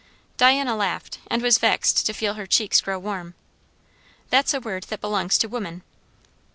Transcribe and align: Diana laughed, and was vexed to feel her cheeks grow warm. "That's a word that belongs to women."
Diana 0.35 0.75
laughed, 0.75 1.19
and 1.27 1.43
was 1.43 1.59
vexed 1.59 2.07
to 2.07 2.13
feel 2.13 2.33
her 2.33 2.47
cheeks 2.47 2.81
grow 2.81 2.97
warm. 2.97 3.35
"That's 4.31 4.51
a 4.51 4.59
word 4.59 4.85
that 4.89 4.99
belongs 4.99 5.37
to 5.37 5.47
women." 5.47 5.83